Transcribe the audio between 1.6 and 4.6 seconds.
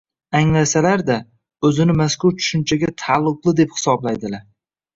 o‘zini mazkur tushunchaga taalluqli deb hisoblaydilar.